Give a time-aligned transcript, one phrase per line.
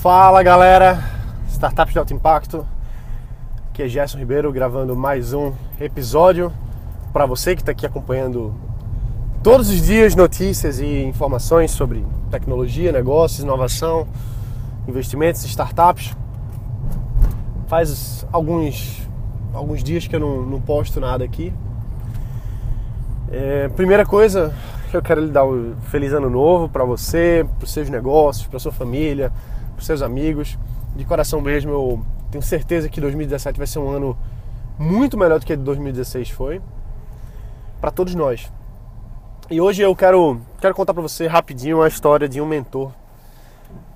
[0.00, 1.02] Fala galera,
[1.48, 2.64] Startups de Alto Impacto.
[3.68, 6.52] Aqui é Gerson Ribeiro gravando mais um episódio
[7.12, 8.54] para você que está aqui acompanhando
[9.42, 14.06] todos os dias notícias e informações sobre tecnologia, negócios, inovação,
[14.86, 16.16] investimentos, startups.
[17.66, 19.02] Faz alguns,
[19.52, 21.52] alguns dias que eu não, não posto nada aqui.
[23.32, 24.54] É, primeira coisa,
[24.92, 28.60] eu quero lhe dar um feliz ano novo para você, para os seus negócios, para
[28.60, 29.32] sua família,
[29.78, 30.58] para seus amigos.
[30.96, 34.18] De coração mesmo, eu tenho certeza que 2017 vai ser um ano
[34.76, 36.60] muito melhor do que 2016 foi
[37.80, 38.50] para todos nós.
[39.48, 42.92] E hoje eu quero, quero contar para você rapidinho a história de um mentor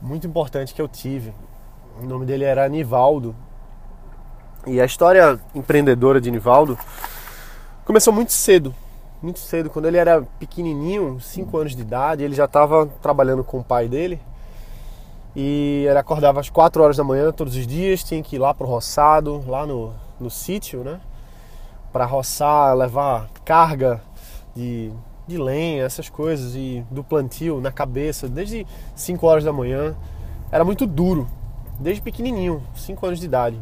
[0.01, 1.35] muito importante que eu tive.
[2.01, 3.35] O nome dele era Nivaldo.
[4.65, 6.79] E a história empreendedora de Nivaldo
[7.85, 8.73] começou muito cedo.
[9.21, 13.59] Muito cedo, quando ele era pequenininho, 5 anos de idade, ele já estava trabalhando com
[13.59, 14.21] o pai dele
[15.35, 18.53] e ele acordava às 4 horas da manhã todos os dias, tinha que ir lá
[18.53, 21.01] pro roçado, lá no, no sítio, né?
[21.91, 24.03] Para roçar, levar carga
[24.55, 24.93] de,
[25.27, 29.97] de lenha, essas coisas, e do plantio na cabeça, desde 5 horas da manhã.
[30.51, 31.27] Era muito duro,
[31.81, 33.59] desde pequenininho, 5 anos de idade.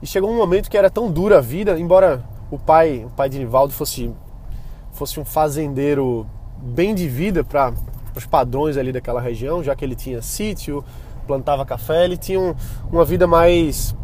[0.00, 3.28] E chegou um momento que era tão dura a vida, embora o pai, o pai
[3.28, 4.10] de Nivaldo fosse,
[4.92, 7.72] fosse um fazendeiro bem de vida para
[8.18, 10.84] os padrões ali daquela região, já que ele tinha sítio,
[11.26, 12.54] plantava café, ele tinha um,
[12.90, 13.94] uma vida mais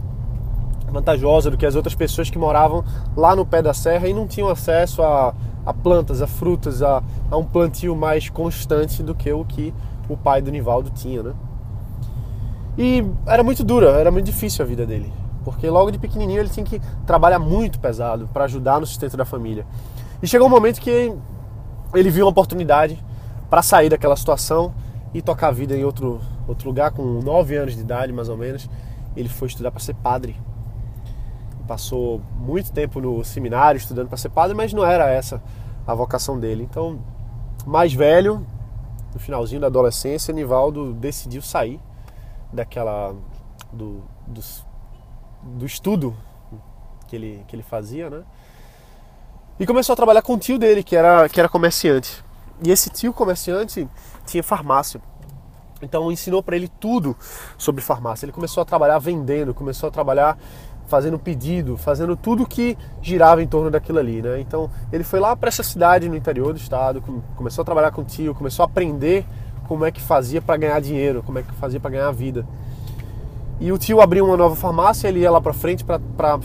[0.91, 2.85] vantajosa do que as outras pessoas que moravam
[3.17, 7.03] lá no pé da serra e não tinham acesso a, a plantas, a frutas, a,
[7.31, 9.75] a, um plantio mais constante do que o que
[10.09, 11.35] o pai do Nivaldo tinha, né?
[12.79, 15.13] E era muito dura, era muito difícil a vida dele,
[15.45, 19.25] porque logo de pequenininho ele tinha que trabalhar muito pesado para ajudar no sustento da
[19.25, 19.67] família.
[20.23, 21.13] E chegou um momento que
[21.95, 23.03] ele viu uma oportunidade
[23.49, 24.75] para sair daquela situação
[25.15, 26.91] e tocar a vida em outro, outro lugar.
[26.93, 28.69] Com 9 anos de idade, mais ou menos,
[29.17, 30.37] ele foi estudar para ser padre.
[31.67, 35.43] Passou muito tempo no seminário estudando para ser padre, mas não era essa
[35.87, 36.63] a vocação dele.
[36.63, 37.01] Então,
[37.65, 38.47] mais velho,
[39.13, 41.81] no finalzinho da adolescência, Nivaldo decidiu sair
[42.53, 43.15] daquela
[43.73, 44.41] do, do,
[45.43, 46.17] do estudo
[47.07, 48.23] que ele, que ele fazia, né?
[49.59, 52.23] E começou a trabalhar com o tio dele, que era, que era comerciante.
[52.63, 53.89] E esse tio comerciante
[54.25, 55.01] tinha farmácia.
[55.83, 57.17] Então ensinou para ele tudo
[57.59, 58.25] sobre farmácia.
[58.25, 60.39] Ele começou a trabalhar vendendo, começou a trabalhar
[60.87, 64.41] fazendo pedido, fazendo tudo que girava em torno daquilo ali, né?
[64.41, 67.03] Então ele foi lá para essa cidade no interior do estado,
[67.37, 69.27] começou a trabalhar com o tio, começou a aprender
[69.67, 72.47] como é que fazia para ganhar dinheiro, como é que fazia para ganhar vida.
[73.59, 76.39] E o tio abriu uma nova farmácia, ele ia lá para frente para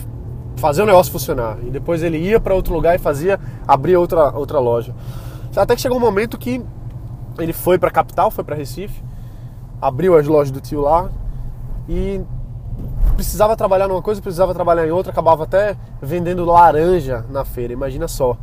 [0.55, 1.57] fazer o negócio funcionar.
[1.61, 4.95] E depois ele ia para outro lugar e fazia, abria outra outra loja.
[5.55, 6.63] Até que chegou um momento que
[7.37, 9.03] ele foi para a capital, foi para Recife,
[9.81, 11.09] abriu as lojas do tio lá
[11.89, 12.21] e
[13.15, 18.07] precisava trabalhar numa coisa, precisava trabalhar em outra, acabava até vendendo laranja na feira, imagina
[18.07, 18.37] só.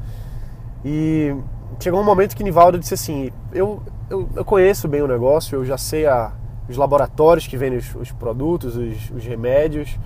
[0.85, 1.35] E
[1.81, 5.65] chegou um momento que Nivaldo disse assim: Eu, eu, eu conheço bem o negócio, eu
[5.65, 6.33] já sei a,
[6.69, 9.99] os laboratórios que vendem os, os produtos, os, os remédios,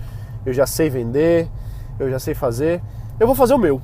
[0.45, 1.49] eu já sei vender,
[1.99, 2.81] eu já sei fazer,
[3.19, 3.81] eu vou fazer o meu.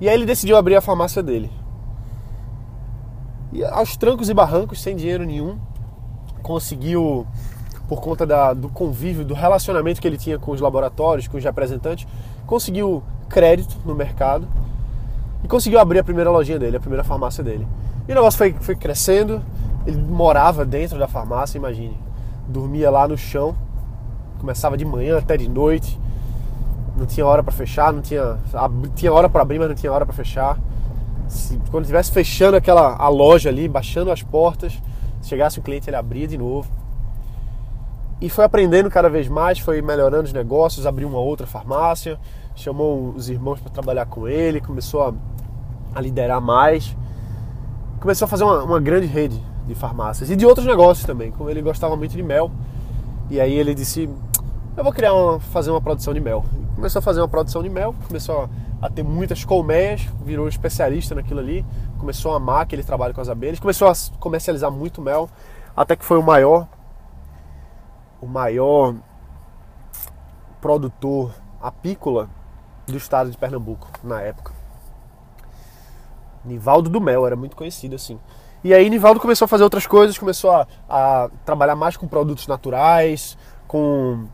[0.00, 1.57] E aí ele decidiu abrir a farmácia dele.
[3.52, 5.58] E aos trancos e barrancos, sem dinheiro nenhum,
[6.42, 7.26] conseguiu,
[7.88, 11.44] por conta da, do convívio, do relacionamento que ele tinha com os laboratórios, com os
[11.44, 12.06] representantes,
[12.46, 14.46] conseguiu crédito no mercado
[15.42, 17.66] e conseguiu abrir a primeira lojinha dele, a primeira farmácia dele.
[18.06, 19.42] E o negócio foi, foi crescendo,
[19.86, 21.96] ele morava dentro da farmácia, imagine.
[22.46, 23.54] Dormia lá no chão,
[24.38, 25.98] começava de manhã até de noite,
[26.96, 28.38] não tinha hora para fechar, não tinha,
[28.94, 30.58] tinha hora para abrir, mas não tinha hora para fechar
[31.28, 34.72] se, quando estivesse fechando aquela a loja ali, baixando as portas,
[35.20, 36.68] se chegasse um cliente, ele abria de novo.
[38.20, 42.18] E foi aprendendo cada vez mais, foi melhorando os negócios, abriu uma outra farmácia,
[42.56, 45.14] chamou os irmãos para trabalhar com ele, começou a,
[45.94, 46.96] a, liderar mais,
[48.00, 51.48] começou a fazer uma, uma grande rede de farmácias e de outros negócios também, como
[51.48, 52.50] ele gostava muito de mel.
[53.30, 54.08] E aí ele disse:
[54.76, 56.44] Eu vou criar uma, fazer uma produção de mel.
[56.74, 58.48] Começou a fazer uma produção de mel, começou a
[58.80, 61.64] a ter muitas colmeias, virou especialista naquilo ali,
[61.98, 65.28] começou a amar aquele trabalho com as abelhas, começou a comercializar muito mel,
[65.76, 66.66] até que foi o maior
[68.20, 68.94] o maior
[70.60, 72.28] produtor apícola
[72.86, 74.52] do estado de Pernambuco na época.
[76.44, 78.18] Nivaldo do Mel era muito conhecido assim.
[78.64, 82.48] E aí Nivaldo começou a fazer outras coisas, começou a, a trabalhar mais com produtos
[82.48, 83.38] naturais,
[83.68, 84.26] com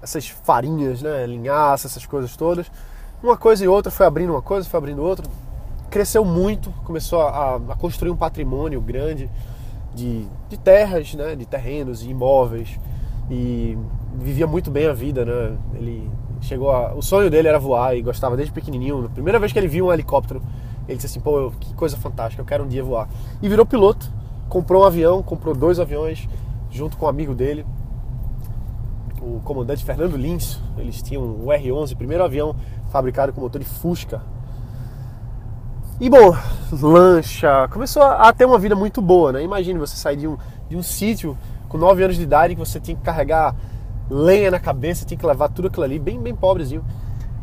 [0.00, 2.70] essas farinhas, né, linhaça, essas coisas todas
[3.22, 5.26] uma coisa e outra, foi abrindo uma coisa, foi abrindo outra.
[5.90, 9.30] Cresceu muito, começou a, a construir um patrimônio grande
[9.94, 12.78] de, de terras, né, de terrenos, e imóveis
[13.30, 13.78] e
[14.14, 15.56] vivia muito bem a vida, né?
[15.74, 16.10] Ele
[16.40, 19.06] chegou a, o sonho dele era voar e gostava desde pequenininho.
[19.06, 20.42] A primeira vez que ele viu um helicóptero,
[20.88, 23.08] ele disse assim: "Pô, que coisa fantástica, eu quero um dia voar".
[23.40, 24.10] E virou piloto,
[24.48, 26.28] comprou um avião, comprou dois aviões
[26.70, 27.64] junto com um amigo dele,
[29.20, 30.60] o comandante Fernando Lins.
[30.76, 32.54] Eles tinham o R11, primeiro avião
[32.92, 34.20] fabricado com motor de Fusca.
[35.98, 36.36] E bom,
[36.70, 39.42] lancha, começou a ter uma vida muito boa, né?
[39.42, 40.36] Imagine você sair de um,
[40.68, 41.36] de um sítio
[41.68, 43.56] com 9 anos de idade que você tinha que carregar
[44.10, 46.84] lenha na cabeça, tinha que levar tudo aquilo ali, bem, bem pobrezinho,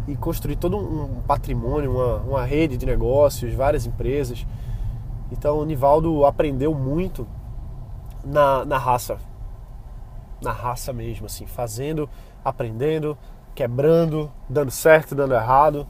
[0.07, 4.46] e construir todo um patrimônio, uma, uma rede de negócios, várias empresas.
[5.31, 7.28] Então o Nivaldo aprendeu muito
[8.24, 9.18] na, na raça,
[10.42, 12.10] na raça mesmo, assim, fazendo,
[12.44, 13.18] aprendendo,
[13.59, 15.85] quebrando, dando certo, dando errado.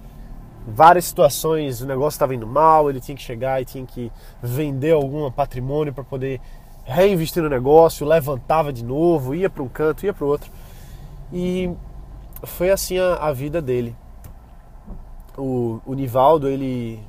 [0.67, 4.11] Várias situações, o negócio estava indo mal, ele tinha que chegar e tinha que
[4.41, 6.41] vender algum patrimônio para poder
[6.83, 10.51] reinvestir no negócio, levantava de novo, ia para um canto, ia para o outro.
[11.31, 11.71] E
[12.41, 13.95] foi assim a, a vida dele.
[15.37, 16.99] O, o, Nivaldo, ele,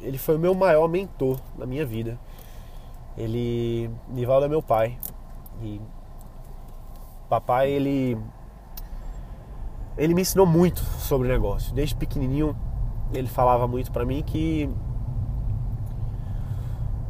[0.00, 2.18] ele foi o meu maior mentor na minha vida.
[3.16, 4.98] Ele, Nivaldo é meu pai.
[5.62, 5.80] E
[7.28, 8.18] papai, ele
[9.98, 11.74] ele me ensinou muito sobre negócio.
[11.74, 12.56] Desde pequenininho,
[13.12, 14.70] ele falava muito para mim que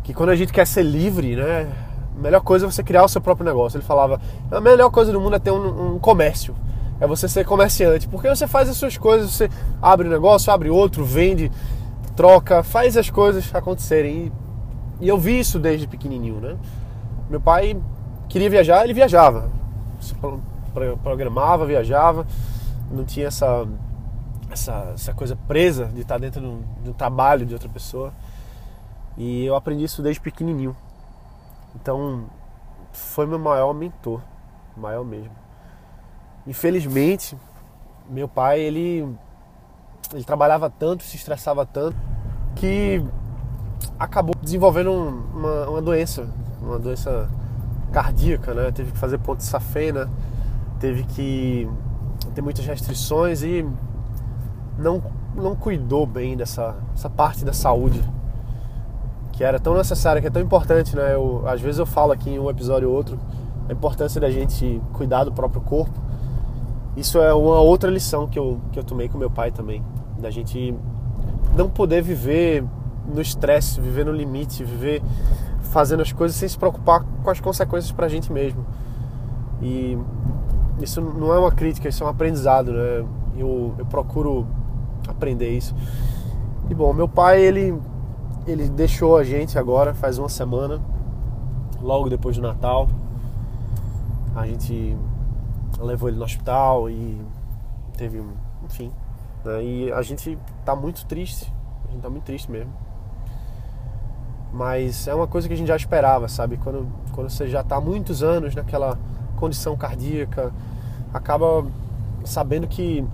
[0.02, 1.70] que quando a gente quer ser livre, né,
[2.16, 3.76] a melhor coisa é você criar o seu próprio negócio.
[3.76, 4.18] Ele falava:
[4.50, 6.56] a melhor coisa do mundo é ter um, um comércio.
[6.98, 8.08] É você ser comerciante.
[8.08, 9.50] Porque você faz as suas coisas, você
[9.80, 11.52] abre um negócio, abre outro, vende,
[12.16, 14.32] troca, faz as coisas acontecerem.
[15.00, 16.56] E, e eu vi isso desde pequenininho, né?
[17.28, 17.76] Meu pai
[18.28, 19.50] queria viajar, ele viajava.
[21.02, 22.26] Programava, viajava.
[22.90, 23.66] Não tinha essa,
[24.50, 28.12] essa, essa coisa presa de estar dentro de de um trabalho de outra pessoa.
[29.16, 30.76] E eu aprendi isso desde pequenininho.
[31.74, 32.24] Então,
[32.92, 34.20] foi meu maior mentor,
[34.76, 35.32] maior mesmo.
[36.46, 37.36] Infelizmente,
[38.08, 39.16] meu pai, ele
[40.14, 41.96] ele trabalhava tanto, se estressava tanto
[42.56, 43.04] que
[43.98, 46.26] acabou desenvolvendo uma, uma doença,
[46.62, 47.28] uma doença
[47.92, 48.72] cardíaca, né?
[48.72, 50.10] Teve que fazer ponte safena,
[50.80, 51.68] teve que
[52.38, 53.66] ter muitas restrições e
[54.78, 55.02] não,
[55.34, 58.00] não cuidou bem dessa essa parte da saúde
[59.32, 61.14] que era tão necessária, que é tão importante, né?
[61.14, 63.18] Eu, às vezes eu falo aqui em um episódio ou outro
[63.68, 65.98] a importância da gente cuidar do próprio corpo.
[66.96, 69.82] Isso é uma outra lição que eu, que eu tomei com meu pai também,
[70.18, 70.74] da gente
[71.56, 72.64] não poder viver
[73.06, 75.02] no estresse, viver no limite, viver
[75.70, 78.64] fazendo as coisas sem se preocupar com as consequências para a gente mesmo.
[79.60, 79.98] E
[80.80, 83.04] isso não é uma crítica, isso é um aprendizado, né?
[83.36, 84.46] Eu, eu procuro
[85.06, 85.74] aprender isso.
[86.70, 87.74] E bom, meu pai, ele
[88.46, 90.80] ele deixou a gente agora, faz uma semana,
[91.82, 92.88] logo depois do Natal.
[94.34, 94.96] A gente
[95.78, 97.20] levou ele no hospital e
[97.96, 98.22] teve,
[98.64, 98.90] enfim.
[99.44, 99.64] Né?
[99.64, 101.52] E a gente tá muito triste.
[101.88, 102.72] A gente tá muito triste mesmo.
[104.52, 106.56] Mas é uma coisa que a gente já esperava, sabe?
[106.56, 108.98] Quando, quando você já tá há muitos anos naquela
[109.38, 110.52] condição cardíaca,
[111.12, 111.64] acaba
[112.24, 113.04] sabendo que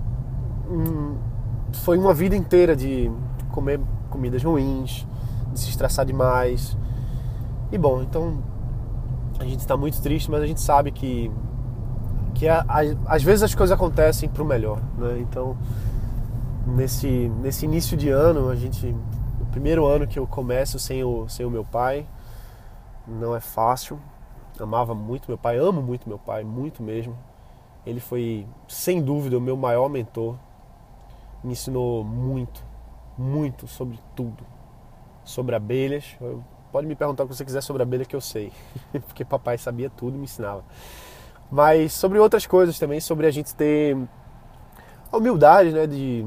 [0.69, 1.15] hum,
[1.73, 3.11] foi uma vida inteira de
[3.51, 3.79] comer
[4.09, 5.05] comidas ruins,
[5.53, 6.77] de se estressar demais.
[7.71, 8.41] E bom, então
[9.39, 11.31] a gente está muito triste, mas a gente sabe que
[12.33, 15.19] que às vezes as coisas acontecem para o melhor, né?
[15.19, 15.55] Então
[16.67, 18.93] nesse nesse início de ano a gente
[19.39, 22.05] o primeiro ano que eu começo sem o sem o meu pai
[23.07, 23.99] não é fácil.
[24.59, 27.17] Amava muito meu pai, amo muito meu pai, muito mesmo.
[27.85, 30.35] Ele foi sem dúvida o meu maior mentor.
[31.43, 32.63] Me ensinou muito,
[33.17, 34.43] muito sobre tudo,
[35.23, 36.17] sobre abelhas.
[36.71, 38.51] Pode me perguntar o que você quiser sobre abelha que eu sei,
[39.07, 40.63] porque papai sabia tudo e me ensinava.
[41.51, 43.95] Mas sobre outras coisas também, sobre a gente ter
[45.11, 46.25] a humildade, né, de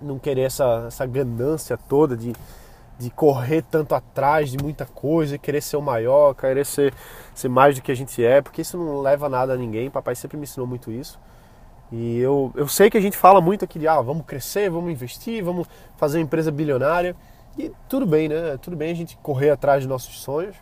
[0.00, 2.32] não querer essa, essa ganância toda de,
[2.98, 6.94] de correr tanto atrás de muita coisa, querer ser o maior, querer ser,
[7.34, 9.90] ser mais do que a gente é, porque isso não leva nada a ninguém.
[9.90, 11.18] Papai sempre me ensinou muito isso.
[11.90, 14.90] E eu, eu sei que a gente fala muito aqui de ah, vamos crescer, vamos
[14.90, 17.16] investir, vamos fazer uma empresa bilionária.
[17.56, 18.56] E tudo bem, né?
[18.58, 20.56] Tudo bem a gente correr atrás de nossos sonhos.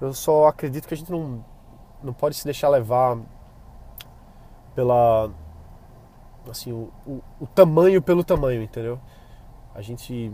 [0.00, 1.44] Eu só acredito que a gente não,
[2.02, 3.18] não pode se deixar levar
[4.74, 5.30] pela.
[6.50, 8.98] Assim, o, o, o tamanho pelo tamanho, entendeu?
[9.72, 10.32] A gente,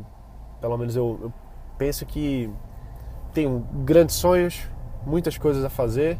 [0.60, 1.32] pelo menos eu, eu
[1.76, 2.50] penso que
[3.32, 4.68] tenho grandes sonhos,
[5.06, 6.18] muitas coisas a fazer,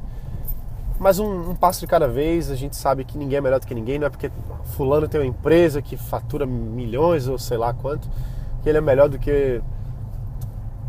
[0.98, 2.50] mas um, um, passo de cada vez.
[2.50, 4.30] A gente sabe que ninguém é melhor do que ninguém, não é porque
[4.76, 8.08] Fulano tem uma empresa que fatura milhões ou sei lá quanto
[8.62, 9.62] que ele é melhor do que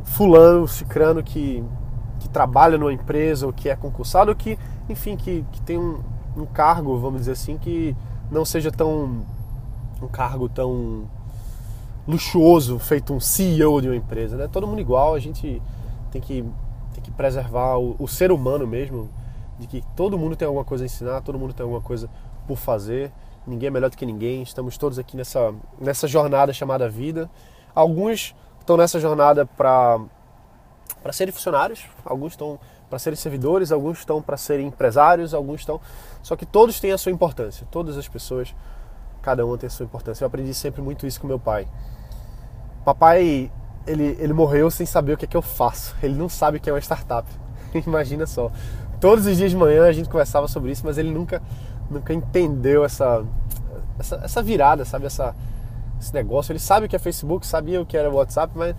[0.03, 1.63] fulano, cicrano que
[2.19, 5.99] que trabalha numa empresa ou que é concursado ou que, enfim, que, que tem um,
[6.35, 7.95] um cargo, vamos dizer assim, que
[8.29, 9.25] não seja tão
[10.01, 11.09] um cargo tão
[12.09, 14.49] luxuoso, feito um CEO de uma empresa, né?
[14.51, 15.61] Todo mundo igual, a gente
[16.11, 16.43] tem que,
[16.93, 19.07] tem que preservar o, o ser humano mesmo,
[19.59, 22.09] de que todo mundo tem alguma coisa a ensinar, todo mundo tem alguma coisa
[22.47, 23.11] por fazer,
[23.45, 27.29] ninguém é melhor do que ninguém, estamos todos aqui nessa, nessa jornada chamada vida.
[27.75, 29.99] Alguns estão nessa jornada para
[31.01, 35.79] para serem funcionários, alguns estão para serem servidores, alguns estão para serem empresários, alguns estão.
[36.21, 38.53] Só que todos têm a sua importância, todas as pessoas,
[39.21, 40.23] cada uma tem a sua importância.
[40.23, 41.67] Eu aprendi sempre muito isso com meu pai.
[42.83, 43.51] Papai,
[43.85, 45.95] ele, ele morreu sem saber o que é que eu faço.
[46.01, 47.27] Ele não sabe o que é uma startup.
[47.85, 48.51] Imagina só.
[48.99, 51.41] Todos os dias de manhã a gente conversava sobre isso, mas ele nunca,
[51.89, 53.23] nunca entendeu essa,
[53.97, 55.05] essa, essa virada, sabe?
[55.05, 55.35] Essa,
[55.99, 56.51] esse negócio.
[56.51, 58.75] Ele sabe o que é Facebook, sabia o que era WhatsApp, mas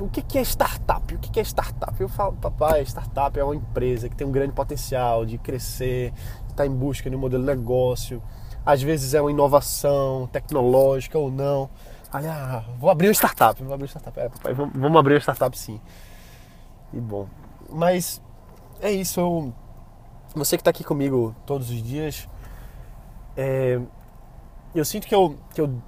[0.00, 1.14] o que é startup?
[1.14, 2.00] O que é startup?
[2.00, 6.12] Eu falo, papai, startup é uma empresa que tem um grande potencial de crescer,
[6.48, 8.22] está em busca de um modelo de negócio.
[8.64, 11.68] Às vezes é uma inovação tecnológica ou não.
[12.16, 14.18] Aí, ah, vou abrir uma startup, vou abrir uma startup.
[14.18, 15.78] É, papai, vamos, vamos abrir uma startup sim.
[16.90, 17.28] E bom,
[17.68, 18.22] mas
[18.80, 19.20] é isso.
[19.20, 19.52] Eu,
[20.34, 22.26] você que está aqui comigo todos os dias,
[23.36, 23.78] é,
[24.74, 25.82] eu sinto que eu, que eu,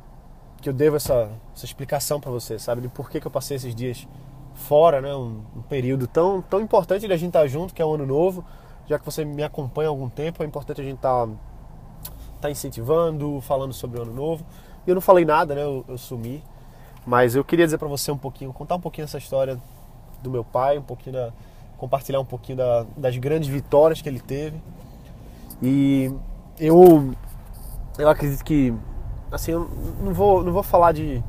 [0.61, 2.83] que eu devo essa, essa explicação para você, sabe?
[2.83, 4.07] De por que, que eu passei esses dias
[4.53, 5.15] fora, né?
[5.15, 7.95] Um, um período tão, tão importante de a gente estar tá junto, que é o
[7.95, 8.45] ano novo.
[8.87, 11.33] Já que você me acompanha há algum tempo, é importante a gente estar tá,
[12.43, 14.45] tá incentivando, falando sobre o ano novo.
[14.91, 15.63] Eu não falei nada, né?
[15.63, 16.43] Eu, eu sumi.
[17.07, 19.59] Mas eu queria dizer para você um pouquinho, contar um pouquinho essa história
[20.23, 21.33] do meu pai, um pouquinho da,
[21.79, 24.61] compartilhar um pouquinho da, das grandes vitórias que ele teve.
[25.63, 26.13] E
[26.59, 27.15] eu
[27.97, 28.75] eu acredito que
[29.33, 29.69] assim, eu
[30.03, 31.23] não vou não vou falar de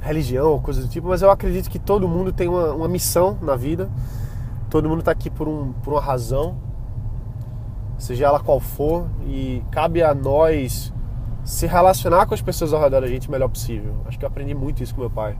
[0.00, 3.36] religião ou coisa do tipo, mas eu acredito que todo mundo tem uma, uma missão
[3.42, 3.90] na vida.
[4.70, 6.56] Todo mundo está aqui por, um, por uma razão,
[7.98, 10.92] seja ela qual for, e cabe a nós
[11.46, 13.94] se relacionar com as pessoas ao redor da gente o melhor possível.
[14.04, 15.38] Acho que eu aprendi muito isso com meu pai.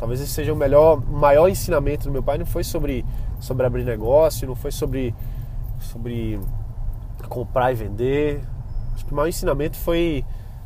[0.00, 2.36] Talvez esse seja o melhor, maior ensinamento do meu pai.
[2.38, 3.06] Não foi sobre,
[3.38, 5.14] sobre abrir negócio, não foi sobre,
[5.78, 6.40] sobre
[7.28, 8.42] comprar e vender.
[8.94, 10.24] Acho que o maior ensinamento foi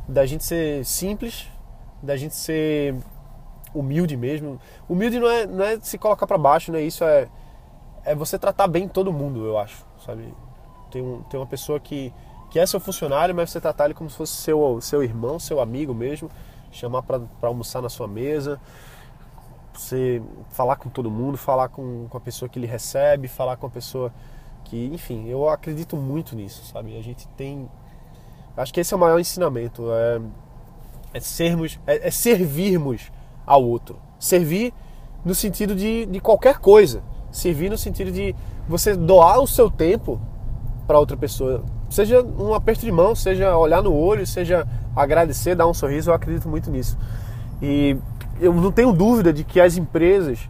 [0.09, 1.47] da gente ser simples,
[2.02, 2.97] da gente ser
[3.75, 4.59] humilde mesmo.
[4.88, 6.80] Humilde não é, não é se colocar para baixo, né?
[6.80, 7.28] Isso é,
[8.07, 10.33] é você tratar bem todo mundo, eu acho, sabe?
[10.90, 12.11] Tem, um, tem uma pessoa que
[12.50, 15.61] que é seu funcionário, mas você tratar ele como se fosse seu, seu irmão, seu
[15.61, 16.31] amigo mesmo,
[16.71, 18.61] chamar para almoçar na sua mesa,
[19.73, 23.67] você falar com todo mundo, falar com, com a pessoa que ele recebe, falar com
[23.67, 24.12] a pessoa
[24.64, 26.97] que, enfim, eu acredito muito nisso, sabe?
[26.99, 27.69] A gente tem,
[28.57, 30.21] acho que esse é o maior ensinamento, é,
[31.14, 33.11] é sermos, é, é servirmos
[33.47, 34.75] ao outro, servir
[35.25, 38.35] no sentido de, de qualquer coisa, servir no sentido de
[38.69, 40.21] você doar o seu tempo
[40.87, 45.66] para outra pessoa, Seja um aperto de mão, seja olhar no olho, seja agradecer, dar
[45.66, 46.99] um sorriso, eu acredito muito nisso.
[47.62, 47.97] E
[48.40, 50.49] eu não tenho dúvida de que as empresas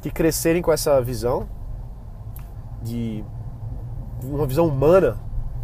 [0.00, 1.46] que crescerem com essa visão,
[2.82, 3.24] de
[4.22, 5.18] uma visão humana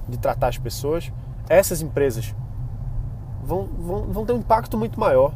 [0.08, 1.12] de tratar as pessoas,
[1.48, 2.34] essas empresas
[3.42, 5.32] vão, vão, vão ter um impacto muito maior.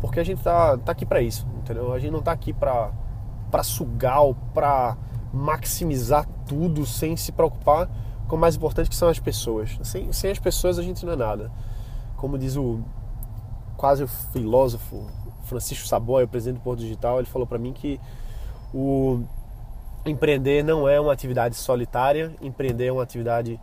[0.00, 1.92] Porque a gente tá, tá aqui para isso, entendeu?
[1.92, 2.92] A gente não tá aqui para
[3.62, 4.96] sugar ou para
[5.32, 7.88] maximizar tudo sem se preocupar
[8.30, 9.76] com o mais importante que são as pessoas.
[9.82, 11.50] Sem, sem as pessoas a gente não é nada.
[12.16, 12.80] Como diz o
[13.76, 15.10] quase o filósofo
[15.42, 18.00] Francisco Saboia, presidente do Porto Digital, ele falou para mim que
[18.72, 19.24] o
[20.06, 23.60] empreender não é uma atividade solitária, empreender é uma atividade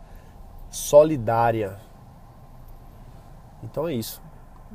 [0.70, 1.78] solidária.
[3.62, 4.20] Então é isso.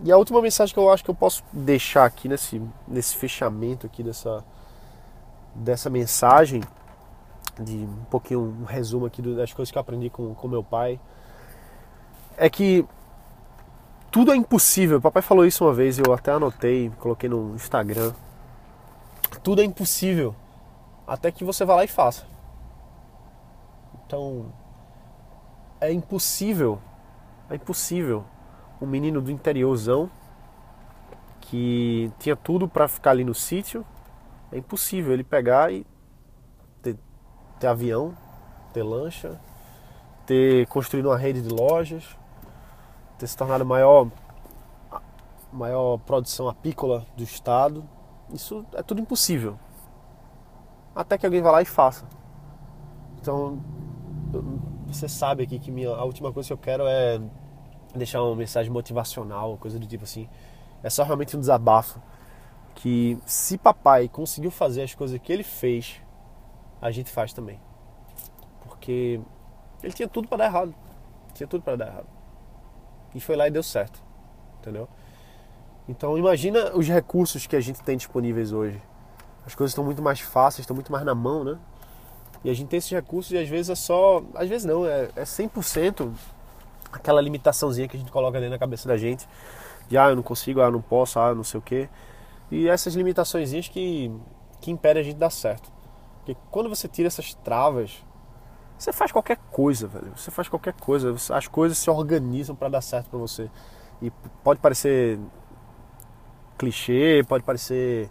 [0.03, 3.85] E a última mensagem que eu acho que eu posso deixar aqui nesse, nesse fechamento
[3.85, 4.43] aqui dessa,
[5.53, 6.63] dessa mensagem
[7.59, 10.99] de um pouquinho um resumo aqui das coisas que eu aprendi com, com meu pai,
[12.37, 12.85] é que
[14.11, 15.01] tudo é impossível.
[15.01, 18.13] Papai falou isso uma vez, eu até anotei, coloquei no Instagram.
[19.43, 20.35] Tudo é impossível
[21.07, 22.25] até que você vá lá e faça.
[24.05, 24.53] Então,
[25.81, 26.79] é impossível,
[27.49, 28.23] é impossível
[28.79, 30.09] um menino do interiorzão
[31.41, 33.85] que tinha tudo para ficar ali no sítio,
[34.51, 35.85] é impossível ele pegar e
[37.63, 38.13] ter avião,
[38.73, 39.39] ter lancha,
[40.25, 42.03] ter construído uma rede de lojas,
[43.17, 44.09] ter se tornado maior,
[45.49, 47.81] maior produção apícola do estado.
[48.33, 49.57] Isso é tudo impossível.
[50.93, 52.05] Até que alguém vá lá e faça.
[53.21, 53.61] Então,
[54.85, 57.21] você sabe aqui que minha, a última coisa que eu quero é
[57.95, 60.27] deixar uma mensagem motivacional, coisa do tipo assim.
[60.83, 62.01] É só realmente um desabafo.
[62.75, 66.02] Que se papai conseguiu fazer as coisas que ele fez
[66.83, 67.57] a gente faz também.
[68.65, 69.19] Porque
[69.81, 70.75] ele tinha tudo para dar errado.
[71.33, 72.07] Tinha tudo para dar errado.
[73.15, 74.03] E foi lá e deu certo.
[74.59, 74.89] Entendeu?
[75.87, 78.81] Então imagina os recursos que a gente tem disponíveis hoje.
[79.45, 81.57] As coisas estão muito mais fáceis, estão muito mais na mão, né?
[82.43, 84.21] E a gente tem esses recursos e às vezes é só.
[84.35, 86.11] Às vezes não, é, é 100%
[86.91, 89.25] aquela limitaçãozinha que a gente coloca dentro da cabeça da gente.
[89.87, 91.87] De ah, eu não consigo, ah, eu não posso, ah, não sei o quê.
[92.51, 94.11] E essas limitações que,
[94.59, 95.72] que impedem a gente dar certo.
[96.23, 98.01] Porque quando você tira essas travas,
[98.77, 100.13] você faz qualquer coisa, velho.
[100.15, 101.13] Você faz qualquer coisa.
[101.33, 103.51] As coisas se organizam para dar certo para você.
[104.01, 104.09] E
[104.41, 105.19] pode parecer
[106.57, 108.09] clichê, pode parecer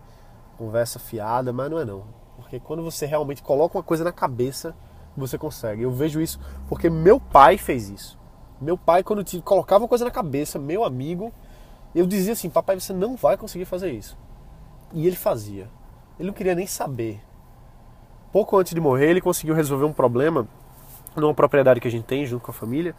[0.59, 2.05] conversa fiada, mas não é não.
[2.37, 4.75] Porque quando você realmente coloca uma coisa na cabeça,
[5.17, 5.83] você consegue.
[5.83, 6.39] Eu vejo isso
[6.69, 8.19] porque meu pai fez isso.
[8.61, 11.33] Meu pai, quando te colocava uma coisa na cabeça, meu amigo,
[11.95, 14.17] eu dizia assim: Papai, você não vai conseguir fazer isso.
[14.93, 15.69] E ele fazia.
[16.19, 17.21] Ele não queria nem saber.
[18.33, 20.49] Pouco antes de morrer, ele conseguiu resolver um problema
[21.15, 22.95] numa propriedade que a gente tem junto com a família,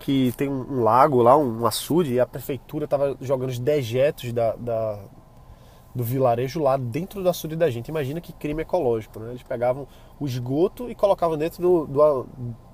[0.00, 4.56] que tem um, lago lá, um açude, e a prefeitura estava jogando os dejetos da,
[4.56, 4.98] da,
[5.94, 7.88] do vilarejo lá dentro do açude da gente.
[7.88, 9.30] Imagina que crime ecológico, né?
[9.30, 9.86] Eles pegavam
[10.18, 12.26] o esgoto e colocavam dentro do, do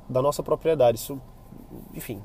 [0.09, 0.97] da nossa propriedade.
[0.97, 1.21] Isso,
[1.95, 2.23] enfim.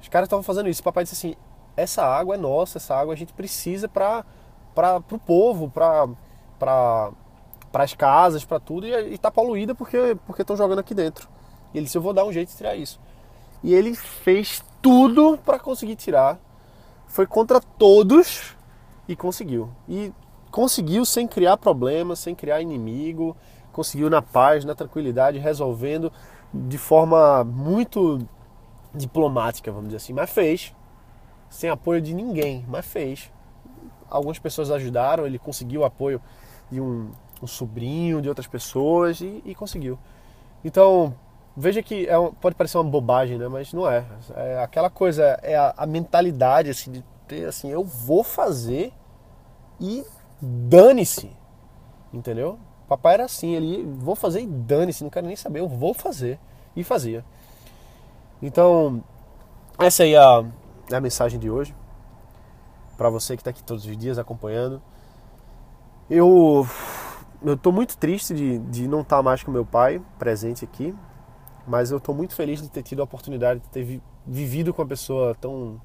[0.00, 0.80] Os caras estavam fazendo isso.
[0.80, 1.36] O papai disse assim:
[1.76, 4.24] essa água é nossa, essa água a gente precisa para
[5.10, 7.12] o povo, para
[7.82, 11.28] as casas, para tudo, e está poluída porque estão jogando aqui dentro.
[11.72, 13.00] E ele disse: eu vou dar um jeito de tirar isso.
[13.62, 16.38] E ele fez tudo para conseguir tirar.
[17.08, 18.54] Foi contra todos
[19.08, 19.70] e conseguiu.
[19.88, 20.12] E
[20.50, 23.36] conseguiu sem criar problemas, sem criar inimigo,
[23.72, 26.12] conseguiu na paz, na tranquilidade, resolvendo
[26.52, 28.20] de forma muito
[28.94, 30.74] diplomática, vamos dizer assim, mas fez.
[31.50, 33.30] Sem apoio de ninguém, mas fez.
[34.08, 36.20] Algumas pessoas ajudaram, ele conseguiu o apoio
[36.70, 37.10] de um,
[37.44, 39.98] um sobrinho, de outras pessoas e, e conseguiu.
[40.64, 41.14] Então,
[41.56, 43.48] veja que é um, pode parecer uma bobagem, né?
[43.48, 44.04] mas não é.
[44.34, 48.92] é aquela coisa, é a, a mentalidade assim, de ter assim, eu vou fazer
[49.80, 50.04] e
[50.40, 51.30] dane-se.
[52.12, 52.58] Entendeu?
[52.88, 56.38] Papai era assim, ele vou fazer e dane-se, não quero nem saber, eu vou fazer.
[56.76, 57.24] E fazia.
[58.42, 59.02] Então,
[59.78, 60.44] essa aí é a,
[60.90, 61.74] é a mensagem de hoje.
[62.96, 64.82] Para você que está aqui todos os dias acompanhando.
[66.10, 66.66] Eu
[67.44, 70.94] eu tô muito triste de, de não estar tá mais com meu pai presente aqui,
[71.66, 74.88] mas eu estou muito feliz de ter tido a oportunidade de ter vivido com uma
[74.88, 75.80] pessoa tão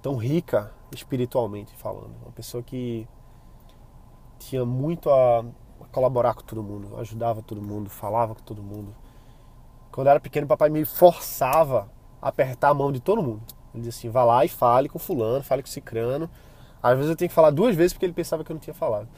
[0.00, 2.14] tão rica espiritualmente falando.
[2.22, 3.06] Uma pessoa que
[4.38, 5.44] tinha muito a
[5.92, 8.94] colaborar com todo mundo, ajudava todo mundo, falava com todo mundo.
[9.92, 11.90] Quando eu era pequeno, papai me forçava
[12.20, 13.42] a apertar a mão de todo mundo.
[13.74, 16.28] Ele dizia assim: vá lá e fale com fulano, fale com cicrano.
[16.82, 18.74] Às vezes eu tenho que falar duas vezes porque ele pensava que eu não tinha
[18.74, 19.08] falado.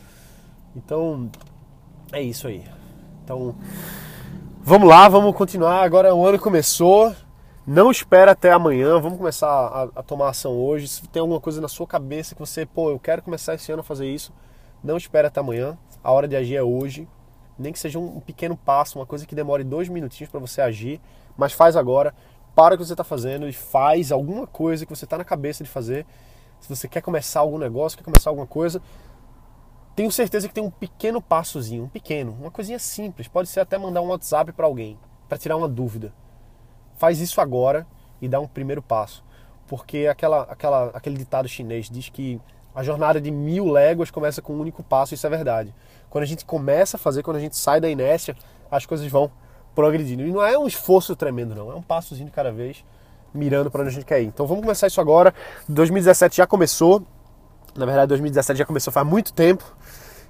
[0.77, 1.31] Então,
[2.13, 2.65] é isso aí.
[3.23, 3.55] Então,
[4.63, 5.83] vamos lá, vamos continuar.
[5.83, 7.15] Agora o ano começou.
[7.67, 10.87] Não espera até amanhã, vamos começar a, a, tomar ação hoje.
[10.87, 13.81] Se tem alguma coisa na sua cabeça que você, pô, eu quero começar esse ano
[13.81, 14.35] a fazer isso,
[14.83, 15.79] não espera até amanhã.
[16.03, 17.09] A hora de agir é hoje.
[17.59, 21.01] Nem que seja um, pequeno passo, uma coisa que demore dois minutinhos para você agir,
[21.39, 22.15] mas faz agora.
[22.55, 25.65] Para o que você está fazendo e faz alguma coisa que você está na cabeça
[25.65, 26.05] de fazer.
[26.61, 28.83] Se você quer começar algum negócio, quer começar alguma coisa,
[29.95, 33.29] tenho certeza que tem um pequeno passozinho, um pequeno, uma coisinha simples.
[33.29, 36.13] Pode ser até mandar um WhatsApp para alguém para tirar uma dúvida
[36.97, 37.87] faz isso agora
[38.21, 39.25] e dá um primeiro passo.
[39.67, 42.41] Porque aquela, aquela, aquele ditado chinês diz que
[42.75, 45.75] a jornada de mil léguas começa com um único passo, isso é verdade.
[46.11, 48.37] Quando a gente começa a fazer, quando a gente sai da inércia,
[48.71, 49.31] as coisas vão
[49.75, 50.23] progredindo.
[50.23, 51.71] E não é um esforço tremendo, não.
[51.71, 52.85] É um passozinho de cada vez,
[53.33, 54.27] mirando para onde a gente quer ir.
[54.27, 55.35] Então vamos começar isso agora.
[55.69, 57.03] 2017 já começou.
[57.75, 59.65] Na verdade, 2017 já começou faz muito tempo.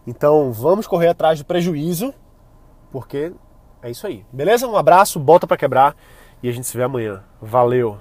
[0.07, 2.13] Então vamos correr atrás do prejuízo,
[2.93, 3.33] porque
[3.83, 4.25] é isso aí.
[4.33, 4.67] Beleza?
[4.69, 5.97] Um abraço, bota para quebrar
[6.43, 7.23] e a gente se vê amanhã.
[7.41, 7.99] Valeu!